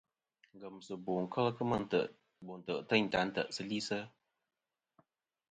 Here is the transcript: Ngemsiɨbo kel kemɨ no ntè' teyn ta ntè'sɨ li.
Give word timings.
Ngemsiɨbo 0.55 1.13
kel 1.33 1.47
kemɨ 1.57 1.75
no 2.45 2.53
ntè' 2.63 2.83
teyn 2.87 3.05
ta 3.11 3.19
ntè'sɨ 3.27 3.61
li. 3.69 3.79